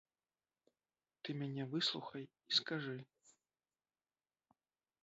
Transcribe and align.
Ты 1.21 1.29
мяне 1.41 1.63
выслухай 1.75 2.25
і 2.31 2.51
скажы. 2.61 2.97